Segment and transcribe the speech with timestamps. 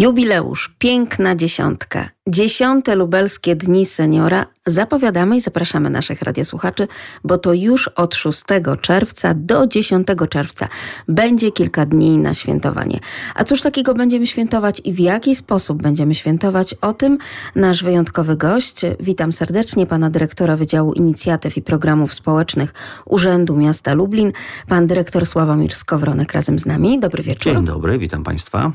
[0.00, 2.08] Jubileusz, piękna dziesiątka.
[2.28, 6.88] Dziesiąte lubelskie dni seniora zapowiadamy i zapraszamy naszych radiosłuchaczy,
[7.24, 8.44] bo to już od 6
[8.80, 10.68] czerwca do 10 czerwca
[11.08, 13.00] będzie kilka dni na świętowanie.
[13.34, 16.74] A cóż takiego będziemy świętować i w jaki sposób będziemy świętować?
[16.74, 17.18] O tym
[17.54, 18.80] nasz wyjątkowy gość.
[19.00, 22.74] Witam serdecznie pana dyrektora Wydziału Inicjatyw i Programów Społecznych
[23.06, 24.32] Urzędu Miasta Lublin,
[24.68, 27.00] pan dyrektor Sławomir Skowronek razem z nami.
[27.00, 27.54] Dobry wieczór.
[27.54, 28.72] Dzień dobry, witam państwa.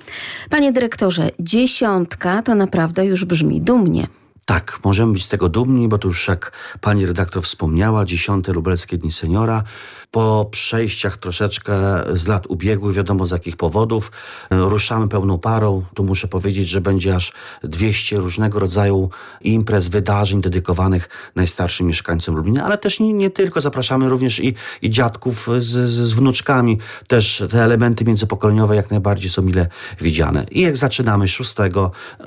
[0.49, 4.07] Panie dyrektorze, dziesiątka to naprawdę już brzmi dumnie.
[4.45, 8.97] Tak, możemy być z tego dumni, bo to już jak pani redaktor wspomniała, dziesiąte lubelskie
[8.97, 9.63] dni seniora.
[10.11, 11.73] Po przejściach troszeczkę
[12.13, 14.11] z lat ubiegłych, wiadomo z jakich powodów,
[14.51, 15.83] ruszamy pełną parą.
[15.93, 19.09] Tu muszę powiedzieć, że będzie aż 200 różnego rodzaju
[19.41, 23.61] imprez, wydarzeń dedykowanych najstarszym mieszkańcom Lublina, ale też nie, nie tylko.
[23.61, 26.77] Zapraszamy również i, i dziadków z, z, z wnuczkami.
[27.07, 29.67] Też te elementy międzypokoleniowe jak najbardziej są mile
[30.01, 30.45] widziane.
[30.51, 31.55] I jak zaczynamy 6,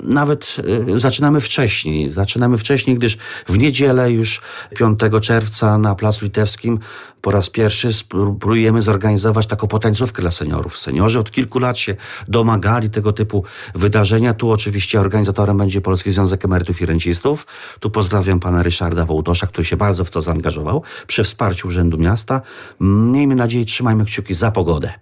[0.03, 0.55] nawet
[0.89, 2.08] y, zaczynamy wcześniej.
[2.11, 4.41] Zaczynamy wcześniej, gdyż w niedzielę już
[4.77, 6.79] 5 czerwca na Placu Litewskim
[7.21, 10.77] po raz pierwszy spróbujemy zorganizować taką potańcówkę dla seniorów.
[10.77, 11.95] Seniorzy od kilku lat się
[12.27, 13.43] domagali tego typu
[13.75, 14.33] wydarzenia.
[14.33, 17.47] Tu oczywiście organizatorem będzie Polski Związek Emerytów i Rencistów.
[17.79, 22.41] Tu pozdrawiam pana Ryszarda Wołdosza, który się bardzo w to zaangażował przy wsparciu Urzędu Miasta.
[22.79, 24.93] Miejmy nadzieję, trzymajmy kciuki za pogodę.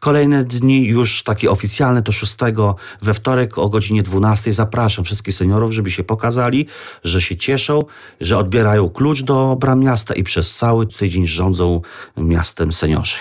[0.00, 2.36] Kolejne dni już takie oficjalne to 6
[3.02, 6.66] we wtorek o godzinie 12 zapraszam wszystkich seniorów, żeby się pokazali,
[7.04, 7.84] że się cieszą,
[8.20, 11.63] że odbierają klucz do bram miasta i przez cały tydzień rządzą
[12.16, 13.18] miastem seniorzy.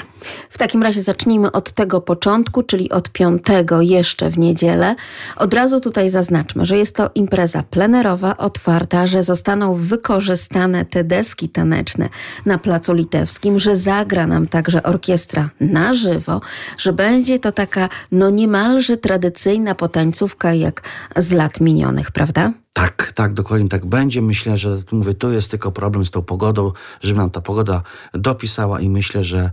[0.50, 4.96] W takim razie zacznijmy od tego początku, czyli od piątego jeszcze w niedzielę.
[5.36, 11.50] Od razu tutaj zaznaczmy, że jest to impreza plenerowa, otwarta, że zostaną wykorzystane te deski
[11.50, 12.10] taneczne
[12.46, 16.42] na Placu Litewskim, że zagra nam także orkiestra na żywo,
[16.78, 20.82] że będzie to taka no niemalże tradycyjna potańcówka jak
[21.16, 22.52] z lat minionych, prawda?
[22.74, 24.22] Tak, tak, dokładnie tak będzie.
[24.22, 26.72] Myślę, że mówię, tu jest tylko problem z tą pogodą,
[27.02, 27.82] żeby nam ta pogoda
[28.14, 29.52] dopisała i myślę, że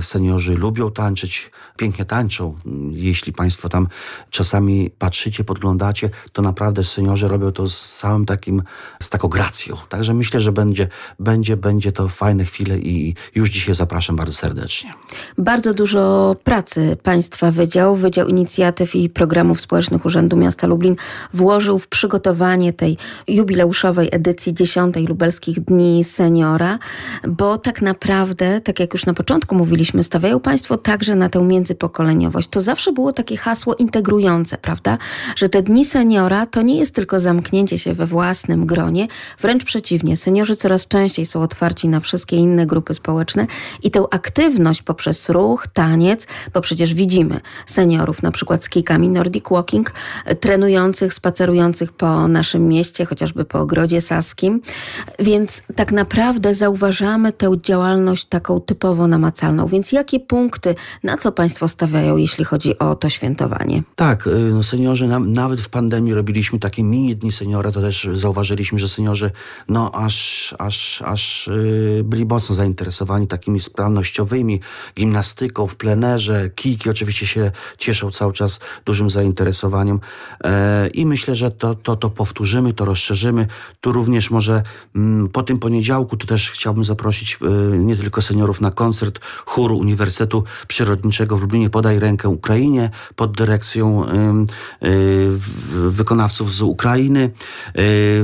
[0.00, 2.54] seniorzy lubią tańczyć, pięknie tańczą.
[2.90, 3.88] Jeśli Państwo tam
[4.30, 8.62] czasami patrzycie, podglądacie, to naprawdę seniorzy robią to z całym takim,
[9.02, 9.76] z taką gracją.
[9.88, 14.92] Także myślę, że będzie, będzie, będzie to fajne chwile i już dzisiaj zapraszam bardzo serdecznie.
[15.38, 20.96] Bardzo dużo pracy Państwa Wydział, Wydział Inicjatyw i Programów Społecznych Urzędu Miasta Lublin
[21.34, 26.78] włożył w przygotowanie tej jubileuszowej edycji 10 Lubelskich Dni Seniora,
[27.28, 32.48] bo tak naprawdę, tak jak już na początku mówiliśmy, stawiają Państwo także na tę międzypokoleniowość.
[32.48, 34.98] To zawsze było takie hasło integrujące, prawda?
[35.36, 39.08] Że te Dni Seniora to nie jest tylko zamknięcie się we własnym gronie,
[39.40, 40.16] wręcz przeciwnie.
[40.16, 43.46] Seniorzy coraz częściej są otwarci na wszystkie inne grupy społeczne
[43.82, 49.44] i tę aktywność poprzez ruch, taniec, bo przecież widzimy seniorów na przykład z kijkami Nordic
[49.50, 49.92] Walking,
[50.40, 54.60] trenujących, spacerujących po naszym mieście, chociażby po ogrodzie saskim.
[55.18, 59.35] Więc tak naprawdę zauważamy tę działalność taką typowo namacalną.
[59.68, 63.82] Więc jakie punkty, na co Państwo stawiają, jeśli chodzi o to świętowanie?
[63.96, 68.08] Tak, y, no seniorzy, na, nawet w pandemii robiliśmy takie mini dni seniora, to też
[68.12, 69.30] zauważyliśmy, że seniorzy
[69.68, 71.50] no aż, aż, aż
[71.96, 74.60] yy, byli mocno zainteresowani takimi sprawnościowymi,
[74.96, 80.00] gimnastyką w plenerze, kijki oczywiście się cieszą cały czas dużym zainteresowaniem
[80.44, 80.50] yy,
[80.88, 83.46] i myślę, że to, to, to powtórzymy, to rozszerzymy.
[83.80, 84.62] Tu również może
[84.96, 87.38] mm, po tym poniedziałku tu też chciałbym zaprosić
[87.74, 93.36] y, nie tylko seniorów na koncert chóru Uniwersytetu Przyrodniczego w Lublinie Podaj rękę Ukrainie pod
[93.36, 95.30] dyrekcją y, y,
[95.90, 97.30] wykonawców z Ukrainy.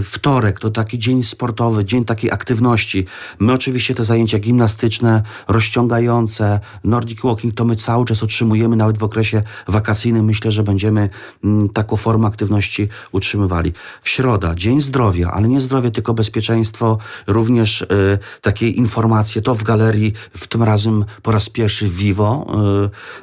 [0.02, 3.06] Wtorek to taki dzień sportowy, dzień takiej aktywności.
[3.38, 9.04] My oczywiście te zajęcia gimnastyczne, rozciągające, Nordic Walking to my cały czas utrzymujemy, nawet w
[9.04, 11.08] okresie wakacyjnym myślę, że będziemy
[11.44, 13.72] mm, taką formę aktywności utrzymywali.
[14.02, 19.62] W środa, Dzień Zdrowia, ale nie zdrowie, tylko bezpieczeństwo, również y, takie informacje, to w
[19.62, 20.91] galerii, w tym razem
[21.22, 22.46] po raz pierwszy w Vivo,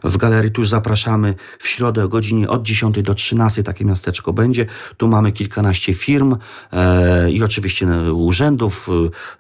[0.04, 3.86] y, w galerii tu już zapraszamy w środę o godzinie od 10 do 13 takie
[3.86, 4.66] miasteczko będzie.
[4.98, 8.90] Tu mamy kilkanaście firm y, i oczywiście urzędów,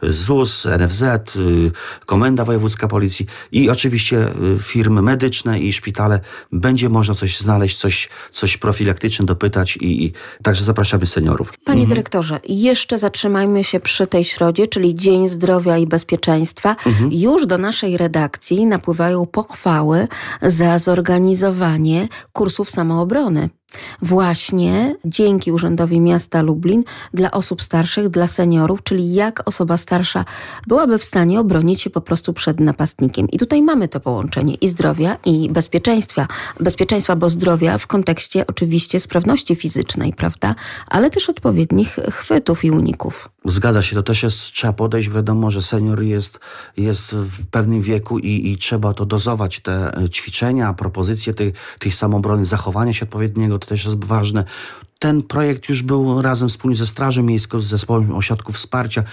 [0.03, 1.03] ZUS, NFZ,
[2.05, 4.27] Komenda Wojewódzka Policji i oczywiście
[4.59, 6.19] firmy medyczne i szpitale.
[6.51, 11.51] Będzie można coś znaleźć, coś, coś profilaktyczne dopytać i, i także zapraszamy seniorów.
[11.65, 11.89] Panie mhm.
[11.89, 16.75] dyrektorze, jeszcze zatrzymajmy się przy tej środzie, czyli Dzień Zdrowia i Bezpieczeństwa.
[16.85, 17.09] Mhm.
[17.13, 18.18] Już do naszej redakcji
[18.67, 20.07] napływają pochwały
[20.41, 23.49] za zorganizowanie kursów samoobrony.
[24.01, 26.83] Właśnie dzięki Urzędowi Miasta Lublin
[27.13, 30.25] dla osób starszych, dla seniorów, czyli jak osoba starsza
[30.67, 33.29] byłaby w stanie obronić się po prostu przed napastnikiem.
[33.29, 36.27] I tutaj mamy to połączenie i zdrowia, i bezpieczeństwa.
[36.59, 40.55] Bezpieczeństwa, bo zdrowia w kontekście oczywiście sprawności fizycznej, prawda?
[40.87, 43.29] Ale też odpowiednich chwytów i uników.
[43.49, 46.39] Zgadza się, to też jest, trzeba podejść, wiadomo, że senior jest,
[46.77, 51.91] jest w pewnym wieku i, i trzeba to dozować, te e, ćwiczenia, propozycje tej, tej
[51.91, 54.43] samobrony, zachowania się odpowiedniego, to też jest ważne.
[54.99, 59.03] Ten projekt już był razem wspólnie ze Strażą Miejską, z Zespołem Ośrodków Wsparcia.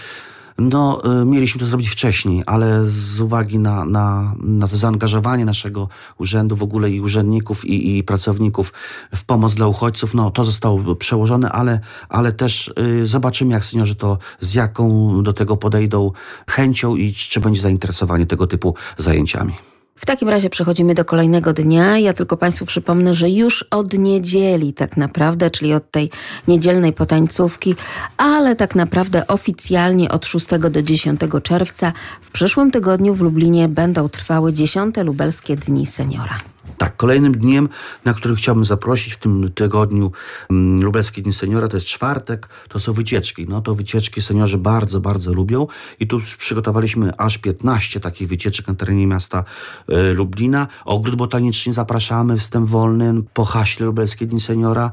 [0.59, 5.89] No, y, mieliśmy to zrobić wcześniej, ale z uwagi na, na, na to zaangażowanie naszego
[6.19, 8.73] urzędu w ogóle i urzędników i, i pracowników
[9.15, 13.95] w pomoc dla uchodźców, no to zostało przełożone, ale, ale też y, zobaczymy, jak seniorzy
[13.95, 16.13] to z jaką do tego podejdą
[16.51, 19.53] chęcią i czy będzie zainteresowanie tego typu zajęciami.
[19.97, 21.99] W takim razie przechodzimy do kolejnego dnia.
[21.99, 26.11] Ja tylko Państwu przypomnę, że już od niedzieli tak naprawdę, czyli od tej
[26.49, 27.75] niedzielnej potańcówki,
[28.17, 34.09] ale tak naprawdę oficjalnie od 6 do 10 czerwca w przyszłym tygodniu w Lublinie będą
[34.09, 34.97] trwały 10.
[34.97, 36.56] lubelskie Dni Seniora.
[36.79, 37.69] Tak, kolejnym dniem,
[38.05, 40.13] na który chciałbym zaprosić w tym tygodniu
[40.51, 43.47] um, Lubelskie Dni Seniora, to jest czwartek, to są wycieczki.
[43.49, 45.67] No to wycieczki seniorzy bardzo, bardzo lubią
[46.01, 49.45] i tu przygotowaliśmy aż 15 takich wycieczek na terenie miasta
[49.89, 50.67] e, Lublina.
[50.85, 54.91] Ogród Botaniczny zapraszamy, wstęp wolny po haśle Lubelskie Dni Seniora.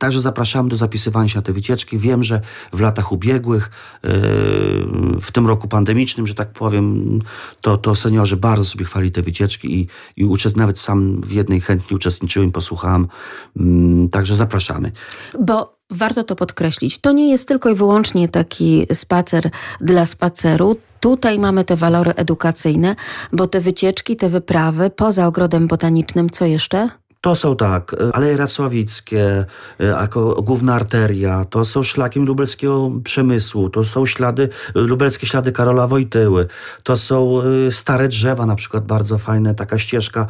[0.00, 1.98] Także zapraszam do zapisywania się na te wycieczki.
[1.98, 2.40] Wiem, że
[2.72, 3.70] w latach ubiegłych,
[4.02, 4.10] yy,
[5.20, 7.18] w tym roku pandemicznym, że tak powiem,
[7.60, 9.86] to, to seniorzy bardzo sobie chwali te wycieczki i,
[10.16, 13.06] i uczest, nawet sam w jednej chętnie uczestniczyłem, posłuchałem.
[13.56, 14.92] Mm, także zapraszamy.
[15.40, 19.50] Bo warto to podkreślić, to nie jest tylko i wyłącznie taki spacer
[19.80, 20.76] dla spaceru.
[21.00, 22.96] Tutaj mamy te walory edukacyjne,
[23.32, 26.88] bo te wycieczki, te wyprawy poza ogrodem botanicznym, co jeszcze?
[27.20, 29.46] To są tak, e, Aleje Racławickie
[29.80, 35.52] e, jako główna arteria, to są szlaki lubelskiego przemysłu, to są ślady, e, lubelskie ślady
[35.52, 36.46] Karola Wojtyły,
[36.82, 37.40] to są
[37.70, 40.26] stare drzewa, na przykład bardzo fajne, taka ścieżka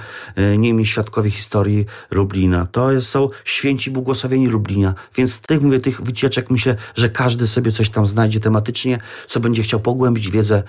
[0.59, 2.67] nimi świadkowie historii Lublina.
[2.67, 7.73] To są święci błogosławieni Lublina, więc z tych, mówię, tych wycieczek myślę, że każdy sobie
[7.73, 10.63] coś tam znajdzie tematycznie, co będzie chciał pogłębić wiedzę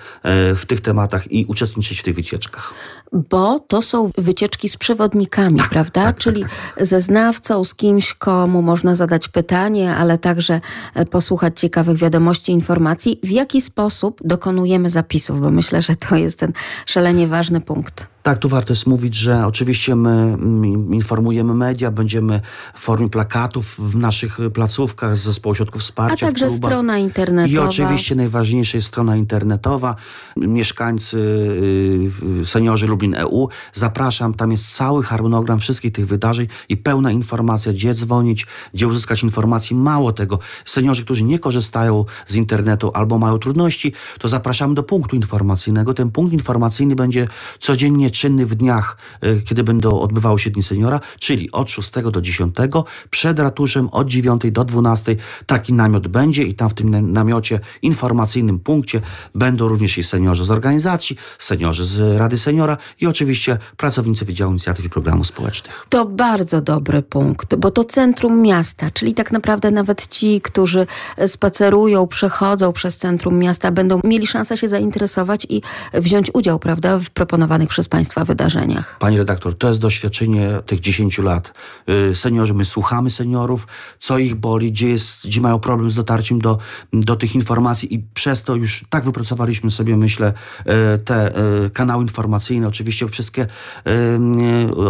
[0.56, 2.74] w tych tematach i uczestniczyć w tych wycieczkach.
[3.12, 6.11] Bo to są wycieczki z przewodnikami, tak, prawda?
[6.12, 6.44] Tak, Czyli
[6.80, 10.60] ze znawcą, z kimś, komu można zadać pytanie, ale także
[10.94, 13.20] e, posłuchać ciekawych wiadomości, informacji.
[13.22, 15.40] W jaki sposób dokonujemy zapisów?
[15.40, 16.52] Bo myślę, że to jest ten
[16.86, 18.11] szalenie ważny punkt.
[18.22, 20.36] Tak, tu warto jest mówić, że oczywiście my
[20.90, 22.40] informujemy media, będziemy
[22.74, 26.26] w formie plakatów w naszych placówkach z zespołu środków wsparcia.
[26.26, 27.54] A także strona internetowa.
[27.54, 29.96] I oczywiście najważniejsza jest strona internetowa.
[30.36, 31.18] Mieszkańcy,
[32.40, 37.72] y, seniorzy Lublin EU, zapraszam, tam jest cały harmonogram wszystkich tych wydarzeń i pełna informacja,
[37.72, 39.76] gdzie dzwonić, gdzie uzyskać informacji.
[39.76, 45.16] Mało tego, seniorzy, którzy nie korzystają z internetu albo mają trudności, to zapraszamy do punktu
[45.16, 45.94] informacyjnego.
[45.94, 47.28] Ten punkt informacyjny będzie
[47.58, 52.20] codziennie czynny w dniach, e, kiedy będą odbywały się Dni Seniora, czyli od 6 do
[52.20, 52.54] 10,
[53.10, 55.16] przed ratuszem od 9 do 12
[55.46, 59.00] taki namiot będzie i tam w tym namiocie informacyjnym punkcie
[59.34, 64.84] będą również i seniorzy z organizacji, seniorzy z Rady Seniora i oczywiście pracownicy Wydziału Inicjatyw
[64.84, 65.86] i Programów Społecznych.
[65.88, 70.86] To bardzo dobry punkt, bo to centrum miasta, czyli tak naprawdę nawet ci, którzy
[71.26, 75.62] spacerują, przechodzą przez centrum miasta, będą mieli szansę się zainteresować i
[75.94, 78.96] wziąć udział, prawda, w proponowanych przez Państwa Państwa wydarzeniach.
[78.98, 81.52] Pani redaktor, to jest doświadczenie tych 10 lat.
[82.10, 83.66] Y, seniorzy, my słuchamy seniorów,
[84.00, 86.58] co ich boli, gdzie, jest, gdzie mają problem z dotarciem do,
[86.92, 90.32] do tych informacji i przez to już tak wypracowaliśmy sobie, myślę,
[90.94, 92.68] y, te y, kanały informacyjne.
[92.68, 93.46] Oczywiście wszystkie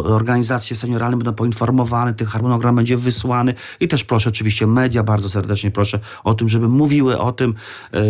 [0.04, 5.71] organizacje senioralne będą poinformowane, ten harmonogram będzie wysłany i też proszę oczywiście media, bardzo serdecznie
[5.71, 7.54] proszę o tym, żeby mówiły o tym,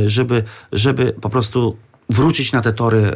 [0.07, 1.77] żeby, żeby po prostu
[2.11, 3.11] wrócić na te tory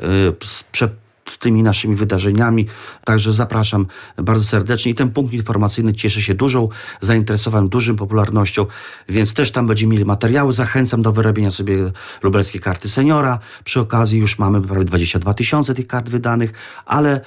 [0.73, 1.06] przed
[1.39, 2.67] tymi naszymi wydarzeniami.
[3.05, 4.93] Także zapraszam bardzo serdecznie.
[4.93, 6.69] I ten punkt informacyjny cieszy się dużą
[7.01, 8.67] zainteresowaniem, dużą popularnością,
[9.09, 10.53] więc też tam będziemy mieli materiały.
[10.53, 11.77] Zachęcam do wyrobienia sobie
[12.23, 13.39] lubelskiej karty seniora.
[13.65, 16.53] Przy okazji już mamy prawie 22 tysiące tych kart wydanych,
[16.87, 17.21] ale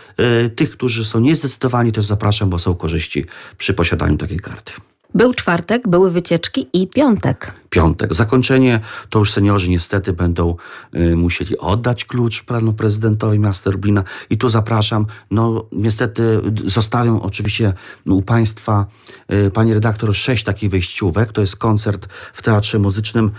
[0.46, 3.26] y, tych, którzy są niezdecydowani, też zapraszam, bo są korzyści
[3.58, 4.89] przy posiadaniu takiej karty.
[5.14, 7.54] Był czwartek, były wycieczki i piątek.
[7.70, 8.14] Piątek.
[8.14, 10.56] Zakończenie to już seniorzy niestety będą
[10.96, 14.04] y, musieli oddać klucz panu prezydentowi miasta Lublina.
[14.30, 15.06] I tu zapraszam.
[15.32, 17.74] No niestety zostawiam oczywiście
[18.06, 18.86] u państwa,
[19.34, 21.32] y, pani redaktor, sześć takich wyjściówek.
[21.32, 23.32] To jest koncert w Teatrze Muzycznym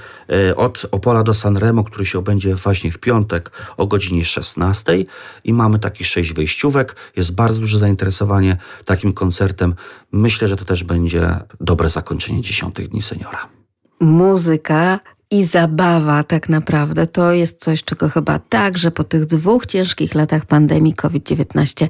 [0.50, 5.04] y, od Opola do Sanremo, który się odbędzie właśnie w piątek o godzinie 16.
[5.44, 6.96] I mamy takich sześć wyjściówek.
[7.16, 9.74] Jest bardzo duże zainteresowanie takim koncertem.
[10.12, 13.48] Myślę, że to też będzie dobre zakończenie dziesiątych dni seniora.
[14.00, 15.00] Muzyka
[15.32, 20.46] i zabawa tak naprawdę to jest coś, czego chyba także po tych dwóch ciężkich latach
[20.46, 21.86] pandemii COVID-19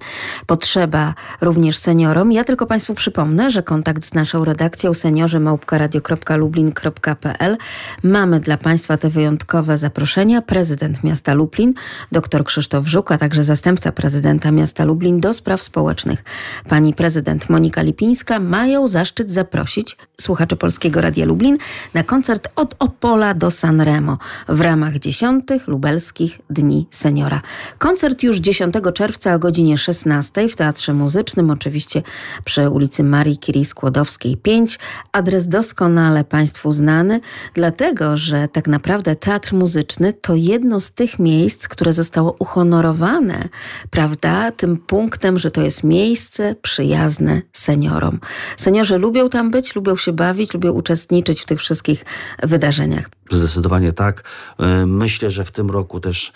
[0.47, 2.33] potrzeba również seniorom.
[2.33, 7.57] Ja tylko Państwu przypomnę, że kontakt z naszą redakcją seniorzy małpka.radio.lublin.pl
[8.03, 10.43] mamy dla Państwa te wyjątkowe zaproszenia.
[10.43, 11.75] Prezydent miasta Lublin,
[12.13, 16.25] dr Krzysztof Żuk, a także zastępca prezydenta miasta Lublin do spraw społecznych,
[16.69, 21.59] pani prezydent Monika Lipińska mają zaszczyt zaprosić słuchaczy Polskiego Radia Lublin
[21.95, 24.19] na koncert od Opola do Sanremo
[24.49, 27.41] w ramach 10 lubelskich Dni Seniora.
[27.79, 32.03] Koncert już 10 czerwca o godzinie 16 w Teatrze Muzycznym, oczywiście
[32.45, 34.79] przy ulicy Marii Curie Skłodowskiej 5.
[35.13, 37.21] Adres doskonale Państwu znany,
[37.55, 43.49] dlatego że tak naprawdę Teatr Muzyczny to jedno z tych miejsc, które zostało uhonorowane,
[43.91, 48.21] prawda, tym punktem, że to jest miejsce przyjazne seniorom.
[48.57, 52.05] Seniorzy lubią tam być, lubią się bawić, lubią uczestniczyć w tych wszystkich
[52.43, 53.20] wydarzeniach.
[53.31, 54.25] Zdecydowanie tak.
[54.59, 56.33] E, Myślę, że w tym roku też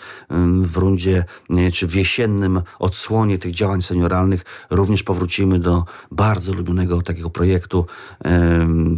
[0.61, 7.01] w rundzie, e, czy w jesiennym odsłonie tych działań senioralnych również powrócimy do bardzo lubionego
[7.01, 7.85] takiego projektu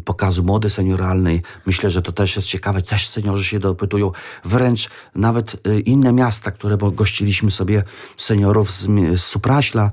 [0.05, 1.41] pokazu mody senioralnej.
[1.65, 2.81] Myślę, że to też jest ciekawe.
[2.81, 4.11] Też seniorzy się dopytują.
[4.45, 7.83] Wręcz nawet e, inne miasta, które gościliśmy sobie
[8.17, 9.91] seniorów z, z Supraśla,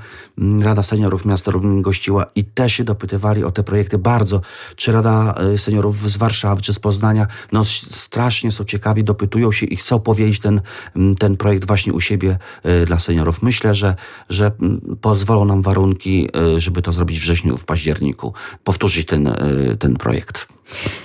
[0.61, 4.41] Rada Seniorów Miasta Lublin gościła i też się dopytywali o te projekty bardzo.
[4.77, 9.77] Czy Rada Seniorów z Warszawy, czy z Poznania, no strasznie są ciekawi, dopytują się i
[9.77, 10.61] chcą powiedzieć ten,
[10.97, 13.43] m, ten projekt właśnie u siebie e, dla seniorów.
[13.43, 13.95] Myślę, że,
[14.31, 18.33] że m, pozwolą nam warunki, e, żeby to zrobić w wrześniu, w październiku,
[18.65, 19.35] powtórzyć ten, e,
[19.79, 20.47] ten projekt.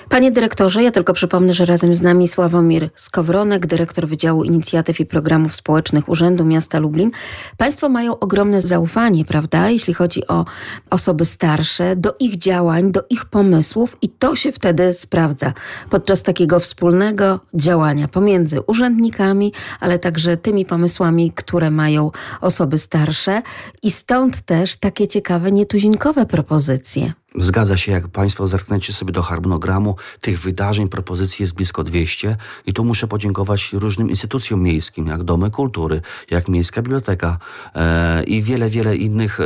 [0.10, 5.06] Panie dyrektorze, ja tylko przypomnę, że razem z nami Sławomir Skowronek, dyrektor Wydziału Inicjatyw i
[5.06, 7.12] Programów Społecznych Urzędu Miasta Lublin.
[7.58, 10.46] Państwo mają ogromne zaufanie, prawda, jeśli chodzi o
[10.90, 15.54] osoby starsze, do ich działań, do ich pomysłów i to się wtedy sprawdza
[15.90, 23.42] podczas takiego wspólnego działania pomiędzy urzędnikami, ale także tymi pomysłami, które mają osoby starsze
[23.84, 27.14] i stąd też takie ciekawe, nietuzinkowe propozycje.
[27.36, 32.74] Zgadza się, jak Państwo zerkniecie sobie do harmonogramu, tych wydarzeń, propozycji jest blisko 200 i
[32.74, 37.38] tu muszę podziękować różnym instytucjom miejskim, jak Domy Kultury, jak Miejska Biblioteka
[37.76, 39.44] e, i wiele, wiele innych, e,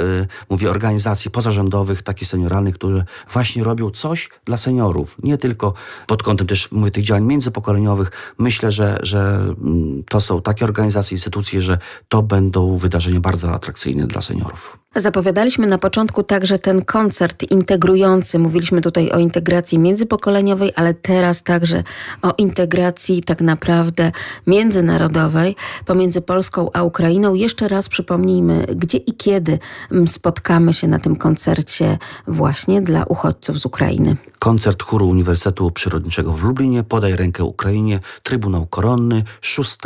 [0.49, 5.17] mówię, organizacji pozarządowych, takich senioralnych, które właśnie robią coś dla seniorów.
[5.23, 5.73] Nie tylko
[6.07, 8.11] pod kątem też, mówię, tych działań międzypokoleniowych.
[8.37, 9.19] Myślę, że, że
[9.63, 11.77] mm, to są takie organizacje, instytucje, że
[12.09, 14.83] to będą wydarzenia bardzo atrakcyjne dla seniorów.
[14.95, 17.43] Zapowiadaliśmy na początku także ten koncert
[17.83, 18.39] integrujący.
[18.39, 21.83] Mówiliśmy tutaj o integracji międzypokoleniowej, ale teraz także
[22.21, 24.11] o integracji tak naprawdę
[24.47, 27.33] międzynarodowej pomiędzy Polską a Ukrainą.
[27.33, 29.59] Jeszcze raz przypomnijmy, gdzie i kiedy
[29.91, 31.97] mm, spotkamy się na tym koncercie
[32.27, 34.15] właśnie dla uchodźców z Ukrainy.
[34.39, 39.77] Koncert chóru Uniwersytetu Przyrodniczego w Lublinie, Podaj rękę Ukrainie, Trybunał Koronny, 6,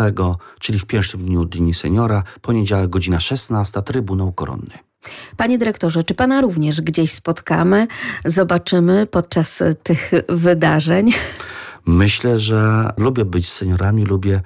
[0.60, 4.87] czyli w pierwszym dniu Dni Seniora, poniedziałek godzina 16, Trybunał Koronny.
[5.38, 7.88] Panie dyrektorze, czy pana również gdzieś spotkamy,
[8.26, 11.12] zobaczymy podczas e, tych wydarzeń?
[11.86, 14.42] Myślę, że lubię być seniorami, lubię,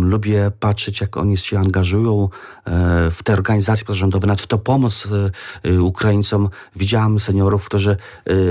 [0.00, 2.28] lubię patrzeć, jak oni się angażują
[2.64, 5.08] e, w te organizacje pozarządowe, nawet w tę pomoc
[5.64, 6.48] e, e, Ukraińcom.
[6.76, 7.96] Widziałem seniorów, którzy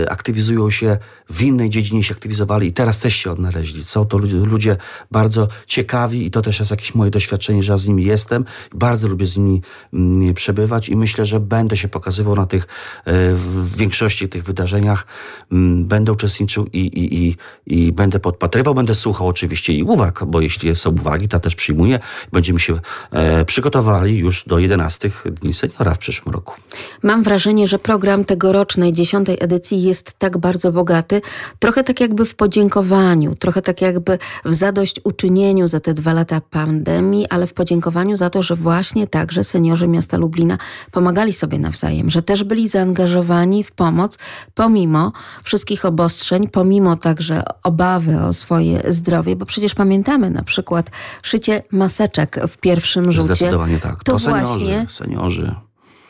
[0.10, 0.98] aktywizują się
[1.30, 3.84] w innej dziedzinie, się aktywizowali i teraz też się odnaleźli.
[3.84, 4.78] Są to ludzie,
[5.12, 8.46] bardzo ciekawi i to też jest jakieś moje doświadczenie, że ja z nimi jestem.
[8.74, 9.62] Bardzo lubię z nimi
[9.94, 12.68] mm, przebywać i myślę, że będę się pokazywał na tych,
[13.06, 15.06] w większości tych wydarzeniach.
[15.52, 20.42] Mm, Będę uczestniczył i, i, i, i będę podpatrywał, będę słuchał oczywiście i uwag, bo
[20.42, 22.00] jeśli są uwagi, to też przyjmuję.
[22.32, 22.80] Będziemy się
[23.12, 26.56] e, przygotowali już do 11 Dni Seniora w przyszłym roku.
[27.04, 31.22] Mam wrażenie, że program tegorocznej dziesiątej edycji jest tak bardzo bogaty,
[31.60, 37.28] trochę tak jakby w podziękowaniu, trochę tak jakby w zadośćuczynieniu za te dwa lata pandemii,
[37.30, 40.58] ale w podziękowaniu za to, że właśnie także seniorzy miasta Lublina
[40.92, 44.18] pomagali sobie nawzajem, że też byli zaangażowani w pomoc
[44.56, 45.12] pomimo
[45.44, 50.90] wszystkich obostrzeń, pomimo także obawy o swoje zdrowie, bo przecież pamiętamy na przykład
[51.24, 53.36] szycie maseczek w pierwszym rzucie.
[53.36, 54.04] Zdecydowanie tak.
[54.04, 55.56] To, To, seniorzy, właśnie, seniorzy.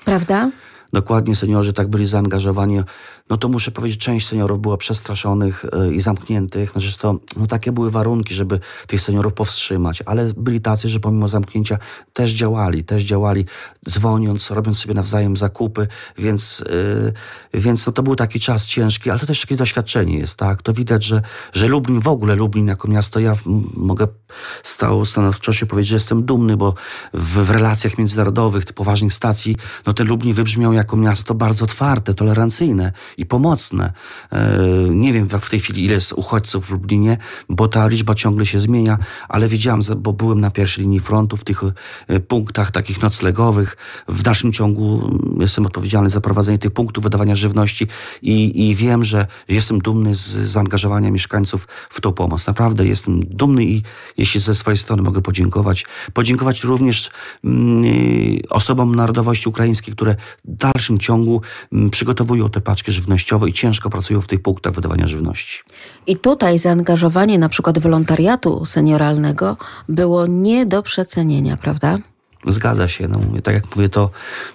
[0.06, 0.52] prawda?
[0.94, 2.82] Dokładnie seniorzy tak byli zaangażowani.
[3.34, 6.75] No to muszę powiedzieć, część seniorów była przestraszonych y, i zamkniętych.
[6.75, 11.00] No, że to, no takie były warunki, żeby tych seniorów powstrzymać, ale byli tacy, że
[11.00, 11.78] pomimo zamknięcia
[12.13, 13.46] też działali, też działali,
[13.90, 15.88] dzwoniąc, robiąc sobie nawzajem zakupy,
[16.18, 17.13] więc, y,
[17.54, 20.62] więc no to był taki czas ciężki, ale to też jakieś doświadczenie jest, tak?
[20.62, 21.22] To widać, że,
[21.54, 23.34] że Lublin, w ogóle Lublin jako miasto, ja
[23.78, 24.08] mogę
[24.63, 26.74] stał stanowczo powiedzieć, że jestem dumny, bo
[27.13, 32.92] w, w relacjach międzynarodowych, poważnych stacji, no ten Lublin wybrzmiał jako miasto bardzo otwarte, tolerancyjne
[33.24, 33.94] i pomocne.
[34.32, 37.18] E, nie wiem w tej chwili ile jest uchodźców w Lublinie,
[37.50, 38.98] bo ta liczba ciągle się zmienia,
[39.30, 43.77] ale widziałam, bo byłem na pierwszej linii frontu w tych e, punktach takich noclegowych.
[44.08, 47.88] W dalszym ciągu mm, jestem odpowiedzialny za prowadzenie tych punktów wydawania żywności
[48.22, 52.48] i, i wiem, że jestem dumny z zaangażowania mieszkańców w tą pomoc.
[52.48, 53.82] Naprawdę jestem dumny i
[54.18, 55.86] jeśli ze swojej strony mogę podziękować.
[56.13, 57.10] Podziękować również
[57.44, 57.84] mm,
[58.50, 60.15] osobom narodowości ukraińskiej, które
[60.46, 61.42] w dalszym ciągu
[61.74, 65.60] mm, przygotowują te paczki żywnościowe i ciężko pracują w tych punktach wydawania żywności.
[66.07, 69.57] I tutaj zaangażowanie na przykład wolontariatu senioralnego
[69.89, 71.98] było nie do przecenienia, prawda?
[72.47, 73.07] Zgadza się.
[73.07, 74.09] No, tak jak mówię, to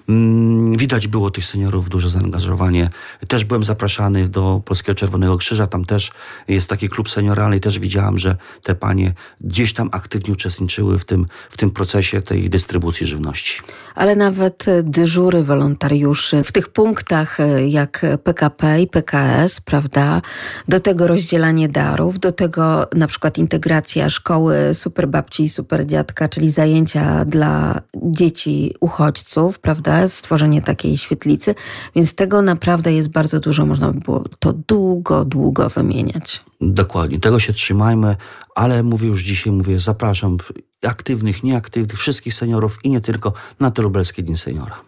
[0.08, 2.90] mm, widać było tych seniorów duże zaangażowanie.
[3.28, 5.66] Też byłem zapraszany do Polskiego Czerwonego Krzyża.
[5.66, 6.12] Tam też
[6.48, 11.04] jest taki klub senioralny i też widziałam, że te panie gdzieś tam aktywnie uczestniczyły w
[11.04, 13.60] tym, w tym procesie tej dystrybucji żywności.
[13.94, 20.22] Ale nawet dyżury wolontariuszy w tych punktach jak PKP i PKS, prawda?
[20.68, 27.24] Do tego rozdzielanie darów, do tego na przykład integracja szkoły superbabci i superdziadka, czyli zajęcia
[27.24, 30.08] dla dzieci uchodźców, prawda?
[30.08, 31.54] Stworzenie takiej świetlicy,
[31.96, 36.44] więc tego naprawdę jest bardzo dużo, można by było to długo, długo wymieniać.
[36.60, 38.16] Dokładnie, tego się trzymajmy,
[38.54, 40.36] ale mówię już dzisiaj, mówię, zapraszam
[40.86, 44.80] aktywnych, nieaktywnych, wszystkich seniorów i nie tylko na te lubelskie Dni Seniora.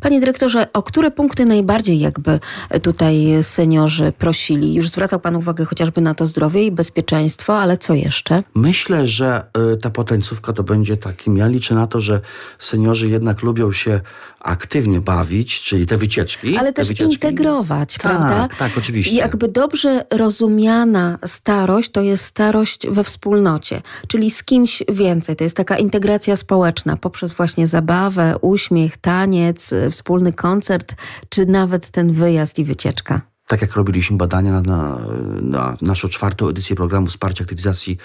[0.00, 2.40] Panie dyrektorze, o które punkty najbardziej jakby
[2.82, 4.74] tutaj seniorzy prosili?
[4.74, 8.42] Już zwracał Pan uwagę chociażby na to zdrowie i bezpieczeństwo, ale co jeszcze?
[8.54, 12.20] Myślę, że y, ta potańcówka to będzie takim, ja liczę na to, że
[12.58, 14.00] seniorzy jednak lubią się
[14.40, 16.56] aktywnie bawić, czyli te wycieczki.
[16.56, 17.14] Ale też wycieczki.
[17.14, 18.48] integrować, tak, prawda?
[18.58, 19.12] Tak, oczywiście.
[19.12, 25.36] I jakby dobrze rozumiana starość to jest starość we wspólnocie, czyli z kimś więcej.
[25.36, 30.94] To jest taka integracja społeczna poprzez właśnie zabawę, uśmiech, taniec, wspólny koncert,
[31.28, 34.98] czy nawet ten wyjazd i wycieczka tak jak robiliśmy badania na, na,
[35.42, 37.98] na, naszą czwartą edycję programu wsparcia aktywizacji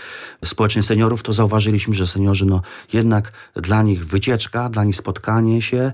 [0.46, 2.62] społecznej seniorów, to zauważyliśmy, że seniorzy, no
[2.94, 5.94] jednak dla nich wycieczka, dla nich spotkanie się,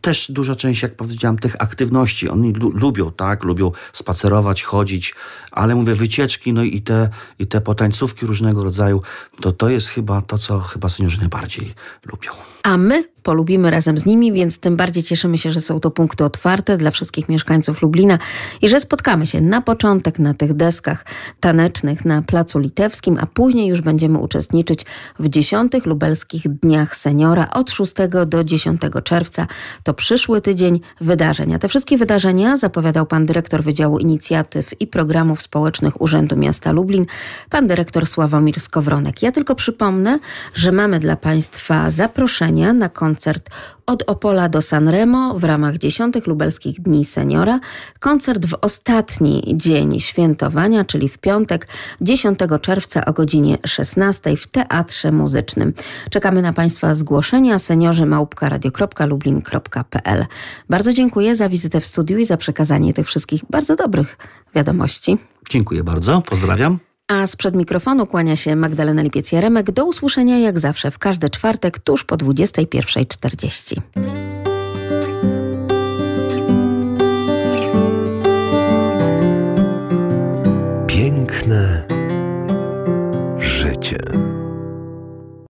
[0.00, 5.14] też duża część, jak powiedziałam, tych aktywności, oni lubią, tak, lubią spacerować, chodzić,
[5.50, 7.08] ale mówię, wycieczki, no i te,
[7.38, 9.02] i te potańcówki różnego rodzaju,
[9.40, 11.74] to to jest chyba to, co chyba seniorzy najbardziej
[12.06, 12.30] lubią.
[12.62, 16.24] A my polubimy razem z nimi, więc tym bardziej cieszymy się, że są to punkty
[16.24, 18.18] otwarte dla wszystkich mieszkańców Lublina
[18.62, 21.04] i że spotkamy się na początek na tych deskach
[21.40, 24.86] tanecznych na Placu Litewskim, a później już będziemy uczestniczyć
[25.18, 27.92] w dziesiątych lubelskich Dniach Seniora od 6
[28.26, 29.46] do 10 czerwca.
[29.82, 31.54] To przyszły tydzień wydarzeń.
[31.54, 37.06] A te wszystkie wydarzenia zapowiadał pan dyrektor Wydziału Inicjatyw i Programów Społecznych Urzędu Miasta Lublin,
[37.50, 39.22] pan dyrektor Sławomir Skowronek.
[39.22, 40.18] Ja tylko przypomnę,
[40.54, 43.50] że mamy dla państwa zaproszenia na koncert koncert
[43.86, 47.60] od Opola do Sanremo w ramach dziesiątych lubelskich Dni Seniora.
[48.00, 51.68] Koncert w ostatni dzień świętowania, czyli w piątek
[52.00, 55.72] 10 czerwca o godzinie 16 w Teatrze Muzycznym.
[56.10, 60.26] Czekamy na Państwa zgłoszenia seniorzy małpka.radio.lublin.pl.
[60.70, 64.16] Bardzo dziękuję za wizytę w studiu i za przekazanie tych wszystkich bardzo dobrych
[64.54, 65.18] wiadomości.
[65.50, 66.87] Dziękuję bardzo, pozdrawiam.
[67.08, 69.70] A sprzed mikrofonu kłania się Magdalena Lipiec-Jaremek.
[69.70, 74.37] Do usłyszenia jak zawsze w każdy czwartek tuż po 21.40.